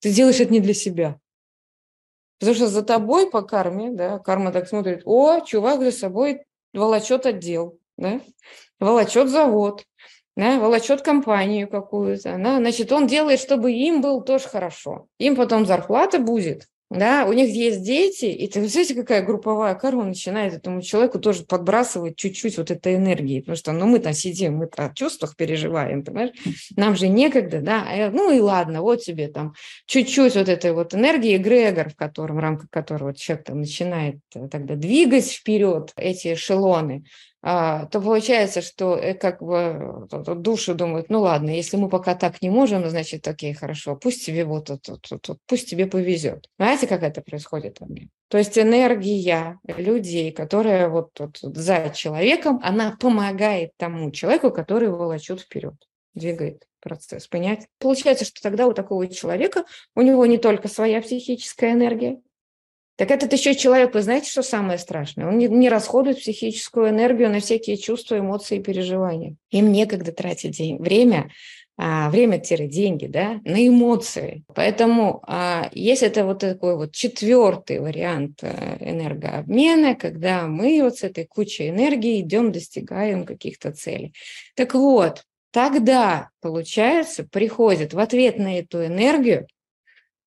Ты 0.00 0.12
делаешь 0.12 0.40
это 0.40 0.52
не 0.52 0.60
для 0.60 0.74
себя. 0.74 1.18
Потому 2.38 2.54
что 2.54 2.66
за 2.68 2.82
тобой 2.82 3.30
по 3.30 3.42
карме, 3.42 3.90
да, 3.90 4.18
карма 4.18 4.52
так 4.52 4.68
смотрит, 4.68 5.02
о, 5.04 5.40
чувак 5.40 5.80
за 5.80 5.92
собой 5.92 6.42
волочет 6.74 7.24
отдел, 7.26 7.78
да, 7.96 8.20
волочет 8.78 9.28
завод, 9.28 9.84
да, 10.36 10.58
волочет 10.58 11.02
компанию 11.02 11.68
какую-то, 11.68 12.36
да, 12.36 12.58
значит, 12.58 12.92
он 12.92 13.06
делает, 13.06 13.40
чтобы 13.40 13.72
им 13.72 14.02
было 14.02 14.22
тоже 14.22 14.48
хорошо. 14.48 15.06
Им 15.18 15.36
потом 15.36 15.64
зарплата 15.64 16.18
будет, 16.18 16.68
да, 16.88 17.26
у 17.26 17.32
них 17.32 17.48
есть 17.48 17.82
дети, 17.82 18.26
и 18.26 18.46
ты 18.46 18.66
знаете, 18.68 18.94
какая 18.94 19.24
групповая 19.24 19.74
карма 19.74 20.04
начинает 20.04 20.54
этому 20.54 20.82
человеку 20.82 21.18
тоже 21.18 21.42
подбрасывать 21.42 22.16
чуть-чуть 22.16 22.58
вот 22.58 22.70
этой 22.70 22.94
энергии, 22.94 23.40
потому 23.40 23.56
что, 23.56 23.72
ну, 23.72 23.86
мы 23.86 23.98
там 23.98 24.12
сидим, 24.12 24.58
мы 24.58 24.68
о 24.76 24.94
чувствах 24.94 25.34
переживаем, 25.34 26.04
понимаешь, 26.04 26.30
нам 26.76 26.94
же 26.94 27.08
некогда, 27.08 27.60
да, 27.60 27.84
а 27.88 28.10
ну 28.10 28.30
и 28.30 28.38
ладно, 28.38 28.82
вот 28.82 29.02
тебе 29.02 29.26
там 29.26 29.54
чуть-чуть 29.86 30.36
вот 30.36 30.48
этой 30.48 30.72
вот 30.72 30.94
энергии, 30.94 31.36
эгрегор, 31.36 31.90
в 31.90 31.96
котором, 31.96 32.36
в 32.36 32.40
рамках 32.40 32.70
которого 32.70 33.12
человек 33.14 33.46
там 33.46 33.60
начинает 33.60 34.20
э, 34.36 34.46
тогда 34.48 34.76
двигать 34.76 35.28
вперед 35.28 35.92
эти 35.96 36.34
эшелоны, 36.34 37.04
то 37.46 38.00
получается, 38.00 38.60
что 38.60 38.96
э, 38.96 39.14
как 39.14 39.40
бы 39.40 40.08
души 40.34 40.74
думают, 40.74 41.10
ну 41.10 41.20
ладно, 41.20 41.50
если 41.50 41.76
мы 41.76 41.88
пока 41.88 42.16
так 42.16 42.42
не 42.42 42.50
можем, 42.50 42.84
значит, 42.90 43.28
окей, 43.28 43.54
хорошо, 43.54 43.94
пусть 43.94 44.26
тебе 44.26 44.44
вот, 44.44 44.68
вот, 44.68 44.88
вот, 44.88 45.28
вот 45.28 45.38
пусть 45.46 45.70
тебе 45.70 45.86
повезет. 45.86 46.48
Знаете, 46.58 46.88
как 46.88 47.04
это 47.04 47.22
происходит 47.22 47.78
во 47.78 47.86
мне? 47.86 48.08
То 48.26 48.38
есть 48.38 48.58
энергия 48.58 49.60
людей, 49.64 50.32
которая 50.32 50.88
вот, 50.88 51.10
вот, 51.20 51.38
за 51.40 51.92
человеком, 51.94 52.58
она 52.64 52.96
помогает 52.98 53.70
тому 53.76 54.10
человеку, 54.10 54.50
который 54.50 54.88
волочет 54.88 55.40
вперед, 55.40 55.76
двигает 56.14 56.66
процесс, 56.80 57.28
понять. 57.28 57.68
Получается, 57.78 58.24
что 58.24 58.42
тогда 58.42 58.66
у 58.66 58.72
такого 58.72 59.06
человека, 59.06 59.66
у 59.94 60.02
него 60.02 60.26
не 60.26 60.38
только 60.38 60.66
своя 60.66 61.00
психическая 61.00 61.74
энергия, 61.74 62.20
так 62.96 63.10
этот 63.10 63.32
еще 63.32 63.54
человек, 63.54 63.94
вы 63.94 64.02
знаете, 64.02 64.30
что 64.30 64.42
самое 64.42 64.78
страшное? 64.78 65.26
Он 65.26 65.36
не, 65.36 65.48
не 65.48 65.68
расходует 65.68 66.18
психическую 66.18 66.88
энергию 66.88 67.30
на 67.30 67.40
всякие 67.40 67.76
чувства, 67.76 68.18
эмоции 68.18 68.58
и 68.58 68.62
переживания. 68.62 69.36
Им 69.50 69.70
некогда 69.70 70.12
тратить 70.12 70.56
день, 70.56 70.78
время, 70.78 71.30
а, 71.78 72.08
время-деньги, 72.08 73.06
да, 73.06 73.40
на 73.44 73.66
эмоции. 73.68 74.44
Поэтому 74.54 75.22
а, 75.26 75.68
есть 75.72 76.02
это 76.02 76.24
вот 76.24 76.38
такой 76.38 76.74
вот 76.74 76.92
четвертый 76.92 77.80
вариант 77.80 78.42
а, 78.42 78.78
энергообмена, 78.80 79.94
когда 79.94 80.46
мы 80.46 80.80
вот 80.82 80.96
с 80.96 81.02
этой 81.02 81.26
кучей 81.26 81.68
энергии 81.68 82.22
идем, 82.22 82.50
достигаем 82.50 83.26
каких-то 83.26 83.72
целей. 83.72 84.14
Так 84.54 84.72
вот, 84.72 85.24
тогда, 85.50 86.30
получается, 86.40 87.24
приходит 87.30 87.92
в 87.92 87.98
ответ 87.98 88.38
на 88.38 88.58
эту 88.58 88.86
энергию 88.86 89.46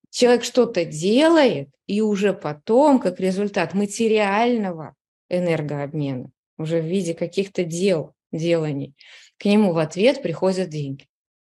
человек 0.10 0.44
что-то 0.44 0.86
делает, 0.86 1.70
и 1.88 2.02
уже 2.02 2.34
потом, 2.34 3.00
как 3.00 3.20
результат 3.20 3.74
материального 3.74 4.96
энергообмена, 5.30 6.32
уже 6.58 6.82
в 6.82 6.86
виде 6.86 7.14
каких-то 7.14 7.64
дел, 7.64 8.14
деланий, 8.32 8.96
к 9.38 9.46
нему 9.46 9.74
в 9.74 9.78
ответ 9.78 10.22
приходят 10.22 10.70
деньги. 10.70 11.08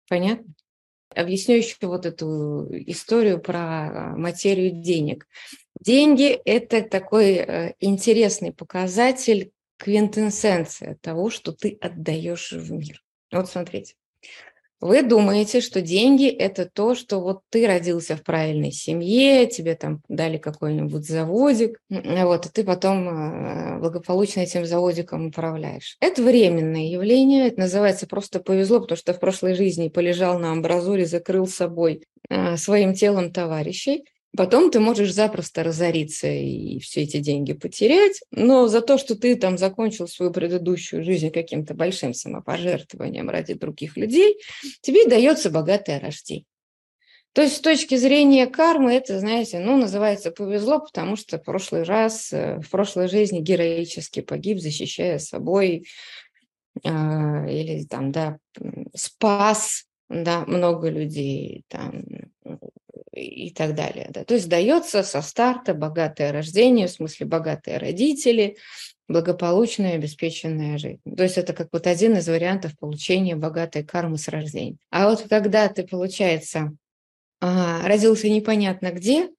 Понятно? 0.09 0.55
Объясню 1.15 1.57
еще 1.57 1.75
вот 1.83 2.07
эту 2.07 2.69
историю 2.87 3.41
про 3.41 4.15
материю 4.17 4.71
денег. 4.71 5.27
Деньги– 5.81 6.41
это 6.45 6.83
такой 6.83 7.33
э, 7.33 7.75
интересный 7.81 8.53
показатель, 8.53 9.51
квинтэссенция 9.79 10.99
того, 11.01 11.31
что 11.31 11.53
ты 11.53 11.77
отдаешь 11.81 12.53
в 12.53 12.71
мир. 12.71 13.03
Вот 13.33 13.49
смотрите. 13.49 13.95
Вы 14.81 15.03
думаете, 15.03 15.61
что 15.61 15.83
деньги– 15.83 16.27
это 16.29 16.65
то, 16.65 16.95
что 16.95 17.21
вот 17.21 17.41
ты 17.51 17.67
родился 17.67 18.17
в 18.17 18.23
правильной 18.23 18.73
семье, 18.73 19.47
тебе 19.47 19.75
там 19.75 20.01
дали 20.09 20.39
какой-нибудь 20.39 21.07
заводик, 21.07 21.79
вот, 21.91 22.47
и 22.47 22.49
ты 22.49 22.65
потом 22.65 23.09
э, 23.09 23.79
благополучно 23.79 24.41
этим 24.41 24.65
заводиком 24.65 25.27
управляешь. 25.27 25.97
Это 26.01 26.23
временное 26.23 26.89
явление, 26.89 27.49
это 27.49 27.61
называется 27.61 28.07
просто 28.07 28.41
повезло, 28.41 28.81
потому 28.81 28.97
что 28.97 29.13
в 29.13 29.21
прошлой 29.21 29.55
жизни 29.55 29.89
полежал 29.89 30.39
на 30.39 30.53
амбразуре, 30.53 31.05
закрыл 31.05 31.47
собой 31.47 32.03
э, 32.31 32.57
своим 32.57 32.95
телом 32.95 33.33
товарищей, 33.33 34.05
Потом 34.37 34.71
ты 34.71 34.79
можешь 34.79 35.13
запросто 35.13 35.65
разориться 35.65 36.29
и 36.29 36.79
все 36.79 37.03
эти 37.03 37.19
деньги 37.19 37.53
потерять, 37.53 38.23
но 38.31 38.69
за 38.69 38.81
то, 38.81 38.97
что 38.97 39.17
ты 39.17 39.35
там 39.35 39.59
закончил 39.59 40.07
свою 40.07 40.33
предыдущую 40.33 41.03
жизнь 41.03 41.31
каким-то 41.31 41.75
большим 41.75 42.15
самопожертвованием 42.15 43.29
ради 43.29 43.55
других 43.55 43.97
людей, 43.97 44.39
тебе 44.83 45.07
дается 45.07 45.51
богатое 45.51 45.99
рождение. 45.99 46.47
То 47.33 47.43
есть 47.43 47.57
с 47.57 47.61
точки 47.61 47.97
зрения 47.97 48.47
кармы 48.47 48.93
это, 48.93 49.19
знаете, 49.21 49.61
ну, 49.61 49.77
называется 49.77 50.33
повезло, 50.33 50.81
потому 50.81 51.17
что 51.17 51.39
в 51.39 51.45
прошлый 51.45 51.85
раз, 51.85 52.33
э, 52.33 52.59
в 52.61 52.69
прошлой 52.71 53.09
жизни 53.09 53.41
героически 53.41 54.21
погиб, 54.21 54.59
защищая 54.59 55.19
собой, 55.19 55.87
э, 56.83 56.89
или 56.89 57.85
там, 57.85 58.11
да, 58.11 58.39
спас, 58.97 59.85
да, 60.09 60.45
много 60.47 60.89
людей, 60.89 61.63
там, 61.69 62.03
и 63.23 63.53
так 63.53 63.75
далее. 63.75 64.09
Да. 64.11 64.25
То 64.25 64.35
есть 64.35 64.49
дается 64.49 65.03
со 65.03 65.23
старта 65.23 65.75
богатое 65.75 66.33
рождение, 66.33 66.87
в 66.87 66.93
смысле 66.93 67.27
богатые 67.27 67.79
родители, 67.79 68.57
благополучная, 69.09 69.95
обеспеченная 69.95 70.79
жизнь. 70.79 71.01
То 71.17 71.23
есть 71.23 71.37
это 71.37 71.53
как 71.53 71.69
вот 71.73 71.87
один 71.87 72.17
из 72.17 72.29
вариантов 72.29 72.79
получения 72.79 73.37
богатой 73.37 73.83
кармы 73.85 74.19
с 74.19 74.29
рождения. 74.29 74.79
А 74.91 75.09
вот 75.09 75.27
когда 75.29 75.69
ты, 75.69 75.87
получается, 75.87 76.73
родился 77.41 78.29
непонятно 78.29 78.93
где, 78.93 79.31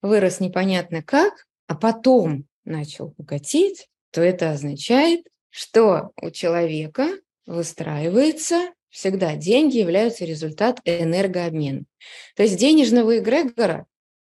вырос 0.00 0.40
непонятно 0.40 1.02
как, 1.02 1.46
а 1.66 1.74
потом 1.74 2.46
начал 2.64 3.14
богатеть, 3.18 3.88
то 4.12 4.22
это 4.22 4.52
означает, 4.52 5.26
что 5.50 6.12
у 6.22 6.30
человека 6.30 7.08
выстраивается 7.46 8.70
Всегда 8.90 9.36
деньги 9.36 9.78
являются 9.78 10.24
результат 10.24 10.80
энергообмена. 10.84 11.84
То 12.36 12.42
есть 12.42 12.56
денежного 12.56 13.18
эгрегора 13.18 13.86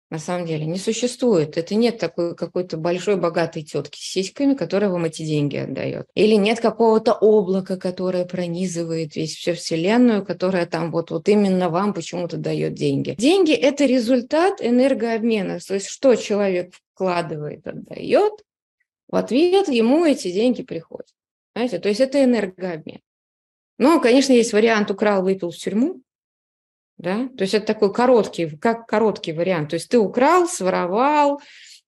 на 0.10 0.20
самом 0.20 0.48
деле 0.48 0.66
не 0.66 0.78
существует. 0.78 1.58
Это 1.58 1.76
нет 1.76 1.98
такой 2.00 2.36
какой-то 2.36 2.78
большой 2.78 3.18
богатой 3.18 3.64
тетки 3.64 4.00
с 4.00 4.12
сиськами, 4.12 4.54
которая 4.54 4.90
вам 4.90 5.06
эти 5.06 5.24
деньги 5.24 5.58
отдает. 5.58 6.08
Или 6.16 6.36
нет 6.36 6.62
какого-то 6.62 7.14
облака, 7.14 7.76
которое 7.78 8.26
пронизывает 8.26 9.16
весь 9.16 9.36
всю 9.36 9.54
Вселенную, 9.54 10.26
которая 10.26 10.66
там 10.66 10.92
вот, 10.92 11.12
вот 11.12 11.28
именно 11.28 11.70
вам 11.70 11.94
почему-то 11.94 12.38
дает 12.38 12.74
деньги. 12.74 13.16
Деньги– 13.18 13.52
это 13.54 13.86
результат 13.86 14.62
энергообмена. 14.62 15.60
То 15.60 15.74
есть 15.74 15.88
что 15.88 16.16
человек 16.16 16.74
вкладывает, 16.94 17.68
отдает, 17.68 18.34
в 19.10 19.16
ответ 19.16 19.68
ему 19.68 20.06
эти 20.06 20.32
деньги 20.32 20.64
приходят. 20.64 21.08
Знаете, 21.54 21.80
то 21.80 21.90
есть 21.90 22.02
это 22.02 22.24
энергообмен. 22.24 23.00
Ну, 23.78 24.02
конечно, 24.02 24.34
есть 24.34 24.54
вариант 24.54 24.92
украл, 24.92 25.24
выпил 25.24 25.52
в 25.52 25.58
тюрьму. 25.58 26.02
Да? 26.98 27.30
То 27.38 27.44
есть 27.44 27.54
это 27.54 27.66
такой 27.66 27.94
короткий, 27.94 28.50
как 28.58 28.88
короткий 28.88 29.34
вариант. 29.34 29.70
То 29.70 29.76
есть 29.76 29.90
ты 29.90 30.00
украл, 30.00 30.48
своровал, 30.48 31.42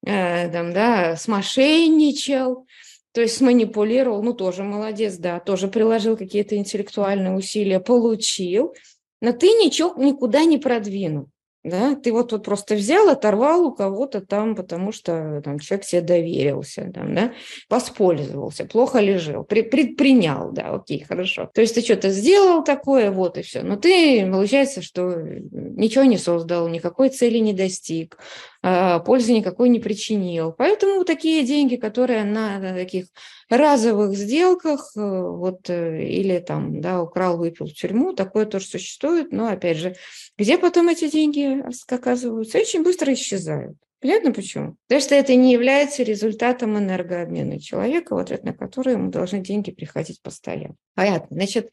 э, 0.05 0.51
там, 0.51 0.71
да, 0.71 1.15
смошенничал, 1.15 2.67
то 3.11 3.21
есть 3.21 3.37
сманипулировал, 3.37 4.21
ну 4.21 4.33
тоже 4.33 4.63
молодец, 4.63 5.17
да, 5.17 5.39
тоже 5.39 5.67
приложил 5.67 6.15
какие-то 6.15 6.55
интеллектуальные 6.55 7.35
усилия, 7.35 7.79
получил, 7.79 8.75
но 9.19 9.31
ты 9.31 9.47
ничего 9.47 9.95
никуда 9.97 10.45
не 10.45 10.59
продвинул 10.59 11.29
да, 11.63 11.95
ты 11.95 12.13
вот, 12.13 12.31
вот 12.31 12.45
просто 12.45 12.75
взял, 12.75 13.09
оторвал 13.09 13.65
у 13.65 13.73
кого-то 13.73 14.21
там, 14.21 14.55
потому 14.55 14.91
что 14.91 15.41
там 15.43 15.59
человек 15.59 15.85
себе 15.85 16.01
доверился, 16.01 16.89
там, 16.93 17.13
да, 17.13 17.33
воспользовался, 17.69 18.65
плохо 18.65 18.99
лежал, 18.99 19.43
при, 19.43 19.61
предпринял, 19.61 20.51
да, 20.51 20.69
окей, 20.69 21.03
хорошо. 21.03 21.49
То 21.53 21.61
есть 21.61 21.75
ты 21.75 21.81
что-то 21.81 22.11
сделал 22.11 22.63
такое, 22.63 23.11
вот 23.11 23.37
и 23.37 23.41
все. 23.41 23.61
Но 23.61 23.75
ты, 23.75 24.25
получается, 24.31 24.81
что 24.81 25.15
ничего 25.19 26.05
не 26.05 26.17
создал, 26.17 26.69
никакой 26.69 27.09
цели 27.09 27.39
не 27.39 27.53
достиг, 27.53 28.17
пользы 28.61 29.33
никакой 29.33 29.69
не 29.69 29.79
причинил. 29.79 30.51
Поэтому 30.51 31.05
такие 31.05 31.45
деньги, 31.45 31.75
которые 31.77 32.23
на 32.25 32.59
таких 32.73 33.05
разовых 33.49 34.15
сделках, 34.15 34.91
э, 34.95 34.99
вот, 34.99 35.69
э, 35.69 36.03
или 36.05 36.39
там, 36.39 36.81
да, 36.81 37.01
украл, 37.01 37.37
выпил 37.37 37.65
в 37.65 37.73
тюрьму, 37.73 38.13
такое 38.13 38.45
тоже 38.45 38.65
существует, 38.65 39.31
но, 39.31 39.47
опять 39.47 39.77
же, 39.77 39.95
где 40.37 40.57
потом 40.57 40.89
эти 40.89 41.09
деньги 41.09 41.63
оказываются? 41.87 42.59
Очень 42.59 42.83
быстро 42.83 43.13
исчезают. 43.13 43.77
Понятно 44.01 44.31
почему? 44.31 44.75
Потому 44.87 45.01
что 45.01 45.15
это 45.15 45.35
не 45.35 45.51
является 45.51 46.03
результатом 46.03 46.77
энергообмена 46.77 47.59
человека, 47.59 48.13
в 48.13 48.19
ответ 48.19 48.43
на 48.43 48.53
который 48.53 48.93
ему 48.93 49.09
должны 49.09 49.39
деньги 49.39 49.71
приходить 49.71 50.21
постоянно. 50.21 50.75
Понятно. 50.95 51.35
Значит, 51.35 51.71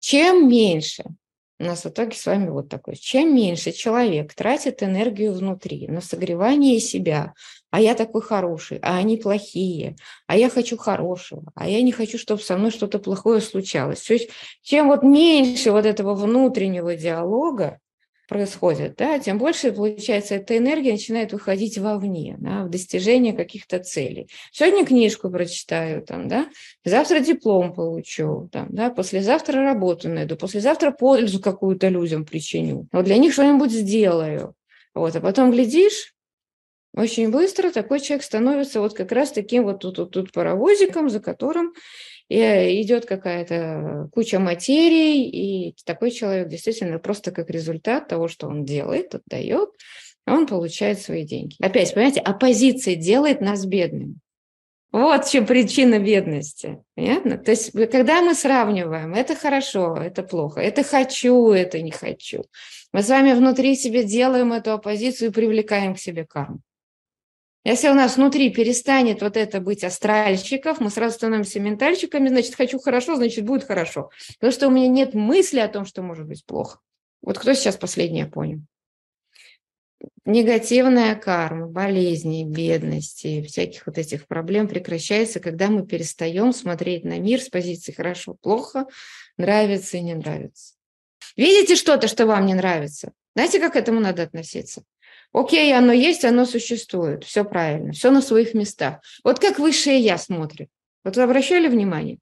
чем 0.00 0.48
меньше 0.48 1.04
у 1.62 1.64
нас 1.64 1.84
в 1.84 1.88
итоге 1.88 2.16
с 2.16 2.26
вами 2.26 2.48
вот 2.48 2.68
такой. 2.68 2.96
Чем 2.96 3.34
меньше 3.34 3.72
человек 3.72 4.34
тратит 4.34 4.82
энергию 4.82 5.32
внутри 5.32 5.86
на 5.86 6.00
согревание 6.00 6.80
себя, 6.80 7.34
а 7.70 7.80
я 7.80 7.94
такой 7.94 8.20
хороший, 8.20 8.78
а 8.82 8.98
они 8.98 9.16
плохие, 9.16 9.96
а 10.26 10.36
я 10.36 10.50
хочу 10.50 10.76
хорошего, 10.76 11.52
а 11.54 11.68
я 11.68 11.80
не 11.82 11.92
хочу, 11.92 12.18
чтобы 12.18 12.42
со 12.42 12.56
мной 12.56 12.72
что-то 12.72 12.98
плохое 12.98 13.40
случалось. 13.40 14.02
То 14.02 14.14
есть 14.14 14.30
чем 14.62 14.88
вот 14.88 15.04
меньше 15.04 15.70
вот 15.70 15.86
этого 15.86 16.14
внутреннего 16.14 16.96
диалога, 16.96 17.78
происходит, 18.28 18.96
да, 18.96 19.18
тем 19.18 19.38
больше, 19.38 19.72
получается, 19.72 20.36
эта 20.36 20.56
энергия 20.56 20.92
начинает 20.92 21.32
выходить 21.32 21.78
вовне, 21.78 22.36
да, 22.38 22.64
в 22.64 22.70
достижение 22.70 23.32
каких-то 23.32 23.78
целей. 23.78 24.28
Сегодня 24.52 24.86
книжку 24.86 25.30
прочитаю, 25.30 26.02
там, 26.02 26.28
да, 26.28 26.48
завтра 26.84 27.20
диплом 27.20 27.74
получу, 27.74 28.48
там, 28.52 28.68
да, 28.70 28.90
послезавтра 28.90 29.62
работу 29.62 30.08
найду, 30.08 30.36
послезавтра 30.36 30.92
пользу 30.92 31.40
какую-то 31.40 31.88
людям 31.88 32.24
причиню. 32.24 32.88
Вот 32.92 33.04
для 33.04 33.16
них 33.16 33.32
что-нибудь 33.32 33.72
сделаю. 33.72 34.54
Вот, 34.94 35.16
а 35.16 35.20
потом 35.20 35.50
глядишь, 35.50 36.14
очень 36.94 37.30
быстро 37.30 37.70
такой 37.70 38.00
человек 38.00 38.22
становится 38.22 38.80
вот 38.80 38.94
как 38.94 39.12
раз 39.12 39.32
таким 39.32 39.64
вот 39.64 39.80
тут, 39.80 39.96
тут, 39.96 40.10
тут 40.10 40.32
паровозиком, 40.32 41.08
за 41.08 41.20
которым 41.20 41.72
и 42.28 42.38
э, 42.38 42.80
идет 42.80 43.06
какая-то 43.06 44.08
куча 44.12 44.38
материй, 44.38 45.28
и 45.28 45.74
такой 45.84 46.10
человек 46.10 46.48
действительно 46.48 46.98
просто 46.98 47.30
как 47.30 47.50
результат 47.50 48.08
того, 48.08 48.28
что 48.28 48.46
он 48.46 48.64
делает, 48.64 49.14
отдает, 49.14 49.70
он 50.26 50.46
получает 50.46 51.00
свои 51.00 51.24
деньги. 51.24 51.56
Опять, 51.60 51.94
понимаете, 51.94 52.20
оппозиция 52.20 52.94
делает 52.94 53.40
нас 53.40 53.66
бедными. 53.66 54.16
Вот 54.92 55.24
в 55.24 55.30
чем 55.30 55.46
причина 55.46 55.98
бедности. 55.98 56.82
Понятно? 56.94 57.38
То 57.38 57.52
есть, 57.52 57.72
когда 57.90 58.20
мы 58.20 58.34
сравниваем, 58.34 59.14
это 59.14 59.34
хорошо, 59.34 59.96
это 59.96 60.22
плохо, 60.22 60.60
это 60.60 60.82
хочу, 60.82 61.50
это 61.50 61.80
не 61.80 61.90
хочу, 61.90 62.44
мы 62.92 63.02
с 63.02 63.08
вами 63.08 63.32
внутри 63.32 63.74
себе 63.74 64.04
делаем 64.04 64.52
эту 64.52 64.72
оппозицию 64.72 65.30
и 65.30 65.32
привлекаем 65.32 65.94
к 65.94 65.98
себе 65.98 66.26
карму. 66.26 66.60
Если 67.64 67.88
у 67.88 67.94
нас 67.94 68.16
внутри 68.16 68.50
перестанет 68.50 69.22
вот 69.22 69.36
это 69.36 69.60
быть 69.60 69.84
астральщиков, 69.84 70.80
мы 70.80 70.90
сразу 70.90 71.14
становимся 71.14 71.60
ментальщиками, 71.60 72.28
значит, 72.28 72.56
хочу 72.56 72.80
хорошо, 72.80 73.14
значит, 73.14 73.44
будет 73.44 73.64
хорошо. 73.64 74.10
Потому 74.34 74.52
что 74.52 74.68
у 74.68 74.70
меня 74.70 74.88
нет 74.88 75.14
мысли 75.14 75.60
о 75.60 75.68
том, 75.68 75.86
что 75.86 76.02
может 76.02 76.26
быть 76.26 76.44
плохо. 76.44 76.80
Вот 77.22 77.38
кто 77.38 77.54
сейчас 77.54 77.76
последнее 77.76 78.26
понял? 78.26 78.62
Негативная 80.24 81.14
карма, 81.14 81.68
болезни, 81.68 82.44
бедности, 82.44 83.42
всяких 83.42 83.86
вот 83.86 83.96
этих 83.96 84.26
проблем 84.26 84.66
прекращается, 84.66 85.38
когда 85.38 85.68
мы 85.68 85.86
перестаем 85.86 86.52
смотреть 86.52 87.04
на 87.04 87.20
мир 87.20 87.40
с 87.40 87.48
позиции 87.48 87.92
хорошо, 87.92 88.34
плохо, 88.34 88.86
нравится 89.36 89.98
и 89.98 90.00
не 90.00 90.14
нравится. 90.14 90.74
Видите 91.36 91.76
что-то, 91.76 92.08
что 92.08 92.26
вам 92.26 92.46
не 92.46 92.54
нравится? 92.54 93.12
Знаете, 93.36 93.60
как 93.60 93.74
к 93.74 93.76
этому 93.76 94.00
надо 94.00 94.24
относиться? 94.24 94.82
Окей, 95.32 95.74
оно 95.74 95.92
есть, 95.92 96.24
оно 96.24 96.44
существует, 96.44 97.24
все 97.24 97.44
правильно, 97.44 97.92
все 97.92 98.10
на 98.10 98.20
своих 98.20 98.52
местах. 98.52 99.00
Вот 99.24 99.38
как 99.38 99.58
высшее 99.58 99.98
я 99.98 100.18
смотрит. 100.18 100.68
Вот 101.04 101.16
вы 101.16 101.22
обращали 101.22 101.68
внимание? 101.68 102.18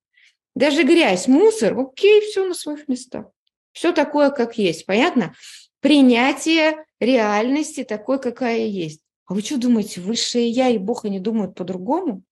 Даже 0.55 0.85
грязь, 0.85 1.27
мусор, 1.27 1.79
окей, 1.79 2.21
все 2.21 2.47
на 2.47 2.55
своих 2.55 2.87
местах. 2.89 3.27
Все 3.73 3.93
такое, 3.93 4.31
как 4.31 4.59
есть. 4.59 4.87
Понятно? 4.87 5.35
Принятие 5.81 6.85
реальности 7.01 7.85
такой, 7.85 8.21
какая 8.21 8.67
есть. 8.67 9.01
А 9.27 9.35
вы 9.35 9.43
что 9.43 9.59
думаете, 9.59 10.01
высшее 10.01 10.49
я 10.49 10.69
и 10.69 10.79
Бог, 10.79 11.05
они 11.05 11.21
думают 11.21 11.55
по-другому? 11.55 12.23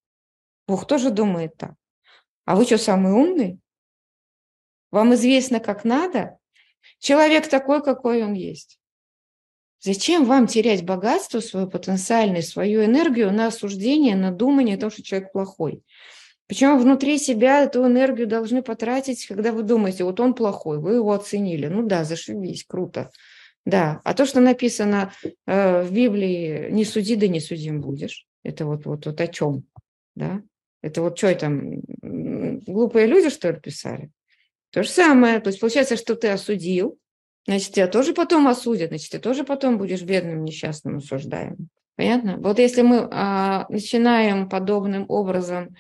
Бог 0.67 0.87
тоже 0.87 1.11
думает 1.11 1.57
так. 1.57 1.75
А 2.45 2.57
вы 2.57 2.65
что, 2.65 2.79
самый 2.79 3.13
умный? 3.13 3.59
Вам 4.91 5.15
известно, 5.15 5.61
как 5.61 5.85
надо? 5.85 6.39
Человек 6.99 7.49
такой, 7.49 7.83
какой 7.83 8.23
он 8.23 8.33
есть. 8.33 8.78
Зачем 9.81 10.25
вам 10.25 10.47
терять 10.47 10.85
богатство, 10.85 11.41
свою 11.41 11.69
потенциальность, 11.69 12.51
свою 12.51 12.85
энергию 12.85 13.33
на 13.33 13.47
осуждение, 13.47 14.17
на 14.17 14.33
думание 14.33 14.77
о 14.77 14.81
том, 14.81 14.91
что 14.91 15.03
человек 15.03 15.33
плохой? 15.33 15.83
Почему 16.49 16.79
внутри 16.79 17.19
себя 17.19 17.63
эту 17.63 17.87
энергию 17.87 18.27
должны 18.27 18.63
потратить, 18.63 19.27
когда 19.27 19.53
вы 19.53 19.63
думаете, 19.63 20.05
вот 20.05 20.19
он 20.19 20.35
плохой, 20.35 20.79
вы 20.79 20.95
его 20.95 21.13
оценили. 21.13 21.67
Ну 21.67 21.83
да, 21.87 22.05
зашибись, 22.05 22.65
круто. 22.65 23.11
Да, 23.67 24.01
а 24.03 24.15
то, 24.15 24.25
что 24.25 24.41
написано 24.41 25.13
э, 25.47 25.83
в 25.83 25.93
Библии, 25.93 26.71
не 26.71 26.87
суди, 26.87 27.17
да 27.17 27.29
не 27.29 27.39
судим 27.39 27.83
будешь. 27.83 28.27
Это 28.43 28.65
вот, 28.65 28.87
вот, 28.87 29.05
вот 29.05 29.21
о 29.21 29.27
чем, 29.27 29.65
да? 30.15 30.43
Это 30.81 31.03
вот 31.03 31.19
что 31.19 31.35
там, 31.35 31.81
глупые 32.01 33.07
люди, 33.07 33.29
что 33.29 33.51
ли, 33.51 33.61
писали? 33.61 34.11
То 34.71 34.83
же 34.83 34.89
самое. 34.89 35.41
То 35.41 35.49
есть 35.49 35.61
получается, 35.61 35.97
что 35.97 36.15
ты 36.15 36.29
осудил, 36.29 36.99
Значит, 37.49 37.73
тебя 37.73 37.89
тоже 37.89 38.13
потом 38.13 38.47
осудят, 38.47 38.89
значит, 38.89 39.11
ты 39.11 39.19
тоже 39.19 39.43
потом 39.43 39.79
будешь 39.79 40.03
бедным, 40.03 40.45
несчастным, 40.45 40.99
осуждаем. 40.99 41.71
Понятно? 41.97 42.37
Вот 42.37 42.59
если 42.59 42.83
мы 42.83 43.09
а, 43.11 43.65
начинаем 43.71 44.51
подобным 44.51 45.07
образом 45.09 45.75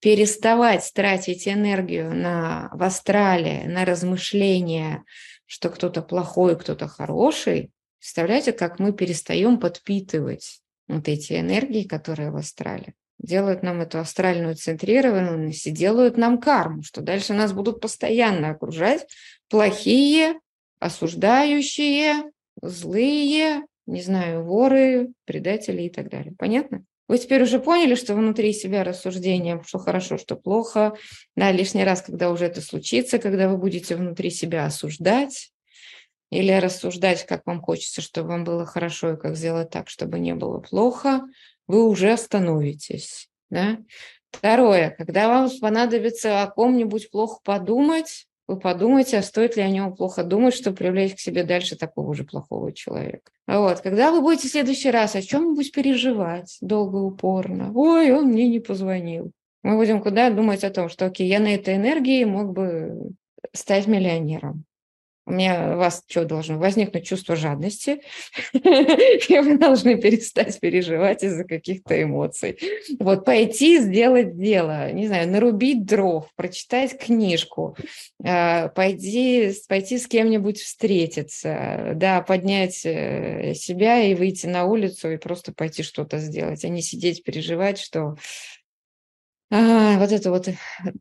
переставать 0.00 0.90
тратить 0.92 1.46
энергию 1.46 2.12
на 2.12 2.70
в 2.72 2.82
астрале, 2.82 3.62
на 3.66 3.84
размышления, 3.84 5.04
что 5.46 5.70
кто-то 5.70 6.02
плохой, 6.02 6.58
кто-то 6.58 6.88
хороший, 6.88 7.70
представляете, 8.00 8.52
как 8.52 8.80
мы 8.80 8.92
перестаем 8.92 9.60
подпитывать 9.60 10.60
вот 10.88 11.06
эти 11.06 11.38
энергии, 11.38 11.84
которые 11.84 12.32
в 12.32 12.36
астрале 12.36 12.94
делают 13.20 13.62
нам 13.62 13.80
эту 13.80 14.00
астральную 14.00 14.56
центрированность 14.56 15.68
и 15.68 15.70
делают 15.70 16.16
нам 16.16 16.40
карму, 16.40 16.82
что 16.82 17.00
дальше 17.00 17.32
нас 17.32 17.52
будут 17.52 17.80
постоянно 17.80 18.50
окружать 18.50 19.06
плохие 19.48 20.40
осуждающие, 20.82 22.30
злые, 22.60 23.62
не 23.86 24.02
знаю, 24.02 24.44
воры, 24.44 25.12
предатели 25.24 25.82
и 25.82 25.90
так 25.90 26.10
далее. 26.10 26.34
Понятно? 26.36 26.84
Вы 27.08 27.18
теперь 27.18 27.42
уже 27.42 27.58
поняли, 27.58 27.94
что 27.94 28.14
внутри 28.14 28.52
себя 28.52 28.84
рассуждение, 28.84 29.62
что 29.66 29.78
хорошо, 29.78 30.18
что 30.18 30.34
плохо. 30.34 30.96
Да, 31.36 31.52
лишний 31.52 31.84
раз, 31.84 32.02
когда 32.02 32.30
уже 32.30 32.46
это 32.46 32.60
случится, 32.60 33.18
когда 33.18 33.48
вы 33.48 33.58
будете 33.58 33.96
внутри 33.96 34.30
себя 34.30 34.66
осуждать 34.66 35.52
или 36.30 36.52
рассуждать, 36.52 37.26
как 37.26 37.42
вам 37.46 37.60
хочется, 37.60 38.00
чтобы 38.00 38.28
вам 38.28 38.44
было 38.44 38.64
хорошо 38.64 39.12
и 39.12 39.16
как 39.18 39.36
сделать 39.36 39.70
так, 39.70 39.88
чтобы 39.88 40.18
не 40.18 40.34
было 40.34 40.60
плохо, 40.60 41.22
вы 41.66 41.86
уже 41.86 42.12
остановитесь. 42.12 43.28
Да? 43.50 43.78
Второе, 44.30 44.94
когда 44.96 45.28
вам 45.28 45.50
понадобится 45.60 46.42
о 46.42 46.50
ком-нибудь 46.50 47.10
плохо 47.10 47.40
подумать, 47.44 48.26
вы 48.52 48.60
подумайте, 48.60 49.18
а 49.18 49.22
стоит 49.22 49.56
ли 49.56 49.62
о 49.62 49.68
нем 49.68 49.94
плохо 49.94 50.24
думать, 50.24 50.54
чтобы 50.54 50.76
привлечь 50.76 51.14
к 51.14 51.20
себе 51.20 51.44
дальше 51.44 51.76
такого 51.76 52.14
же 52.14 52.24
плохого 52.24 52.72
человека. 52.72 53.30
Вот, 53.46 53.80
когда 53.80 54.10
вы 54.10 54.20
будете 54.20 54.48
в 54.48 54.50
следующий 54.50 54.90
раз 54.90 55.14
о 55.14 55.22
чем-нибудь 55.22 55.72
переживать 55.72 56.58
долго, 56.60 56.96
упорно, 56.96 57.72
ой, 57.74 58.12
он 58.12 58.28
мне 58.28 58.48
не 58.48 58.60
позвонил, 58.60 59.32
мы 59.62 59.76
будем 59.76 60.02
куда 60.02 60.30
думать 60.30 60.64
о 60.64 60.70
том, 60.70 60.88
что, 60.88 61.06
окей, 61.06 61.28
я 61.28 61.38
на 61.38 61.54
этой 61.54 61.76
энергии 61.76 62.24
мог 62.24 62.52
бы 62.52 63.12
стать 63.52 63.86
миллионером. 63.86 64.64
У 65.24 65.32
меня 65.32 65.74
у 65.74 65.78
вас 65.78 66.02
что 66.08 66.24
должно 66.24 66.58
возникнуть 66.58 67.06
чувство 67.06 67.36
жадности, 67.36 68.02
и 68.52 69.38
вы 69.38 69.56
должны 69.56 69.96
перестать 70.00 70.58
переживать 70.60 71.22
из-за 71.22 71.44
каких-то 71.44 72.00
эмоций. 72.02 72.58
Вот 72.98 73.24
пойти 73.24 73.78
сделать 73.78 74.36
дело, 74.36 74.90
не 74.92 75.06
знаю, 75.06 75.28
нарубить 75.30 75.84
дров, 75.84 76.28
прочитать 76.34 76.98
книжку, 76.98 77.76
а, 78.24 78.68
пойти, 78.68 79.52
пойти 79.68 79.98
с 79.98 80.08
кем-нибудь 80.08 80.60
встретиться, 80.60 81.92
да, 81.94 82.20
поднять 82.22 82.84
э, 82.84 83.54
себя 83.54 84.02
и 84.02 84.14
выйти 84.14 84.46
на 84.46 84.64
улицу 84.64 85.12
и 85.12 85.18
просто 85.18 85.52
пойти 85.52 85.82
что-то 85.82 86.18
сделать, 86.18 86.64
а 86.64 86.68
не 86.68 86.82
сидеть 86.82 87.22
переживать, 87.22 87.78
что 87.78 88.16
а, 89.50 89.98
вот 89.98 90.10
это 90.10 90.30
вот 90.30 90.48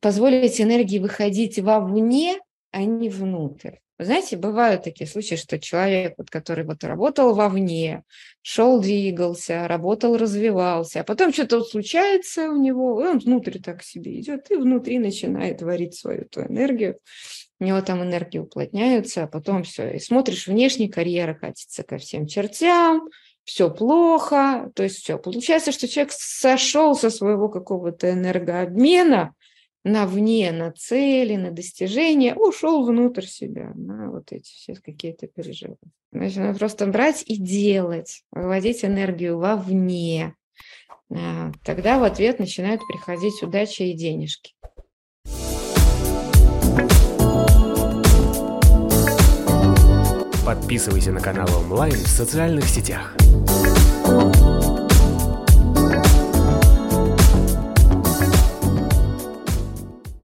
позволить 0.01 0.60
энергии 0.60 0.99
выходить 0.99 1.57
вовне, 1.57 2.38
а 2.71 2.84
не 2.84 3.10
внутрь. 3.10 3.77
Вы 4.01 4.05
знаете, 4.05 4.35
бывают 4.35 4.81
такие 4.81 5.07
случаи, 5.07 5.35
что 5.35 5.59
человек, 5.59 6.15
вот, 6.17 6.31
который 6.31 6.65
вот 6.65 6.83
работал 6.83 7.35
вовне, 7.35 8.01
шел, 8.41 8.81
двигался, 8.81 9.67
работал, 9.67 10.17
развивался, 10.17 11.01
а 11.01 11.03
потом 11.03 11.31
что-то 11.31 11.59
вот 11.59 11.69
случается 11.69 12.49
у 12.49 12.55
него, 12.55 12.99
и 12.99 13.05
он 13.05 13.19
внутрь 13.19 13.59
так 13.59 13.83
себе 13.83 14.19
идет, 14.19 14.49
и 14.49 14.55
внутри 14.55 14.97
начинает 14.97 15.61
варить 15.61 15.93
свою 15.93 16.21
эту 16.21 16.41
энергию. 16.41 16.97
У 17.59 17.65
него 17.65 17.79
там 17.81 18.01
энергии 18.01 18.39
уплотняются, 18.39 19.25
а 19.25 19.27
потом 19.27 19.61
все. 19.61 19.91
И 19.91 19.99
смотришь, 19.99 20.47
внешне 20.47 20.89
карьера 20.89 21.35
катится 21.35 21.83
ко 21.83 21.99
всем 21.99 22.25
чертям, 22.25 23.07
все 23.43 23.69
плохо, 23.69 24.71
то 24.73 24.81
есть 24.81 24.95
все. 24.95 25.19
Получается, 25.19 25.71
что 25.71 25.87
человек 25.87 26.11
сошел 26.11 26.95
со 26.95 27.11
своего 27.11 27.49
какого-то 27.49 28.09
энергообмена, 28.09 29.35
на 29.83 30.05
вне, 30.05 30.51
на 30.51 30.71
цели, 30.71 31.35
на 31.35 31.51
достижения, 31.51 32.35
ушел 32.35 32.85
внутрь 32.85 33.25
себя, 33.25 33.71
на 33.75 34.11
вот 34.11 34.31
эти 34.31 34.51
все 34.51 34.75
какие-то 34.75 35.27
переживания. 35.27 35.77
Значит, 36.11 36.37
надо 36.37 36.59
просто 36.59 36.87
брать 36.87 37.23
и 37.25 37.37
делать, 37.37 38.23
выводить 38.31 38.83
энергию 38.83 39.37
вовне. 39.37 40.35
А, 41.09 41.51
тогда 41.63 41.99
в 41.99 42.03
ответ 42.03 42.39
начинают 42.39 42.81
приходить 42.87 43.41
удача 43.41 43.83
и 43.83 43.93
денежки. 43.93 44.53
Подписывайся 50.45 51.11
на 51.11 51.21
канал 51.21 51.47
онлайн 51.55 51.93
в 51.93 52.07
социальных 52.07 52.65
сетях. 52.65 53.15